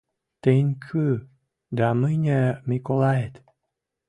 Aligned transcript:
«Тӹнь 0.41 0.73
кӱ?»— 0.85 1.07
«Дӓ 1.77 1.89
мӹньӹ, 2.01 2.43
Миколает... 2.69 3.33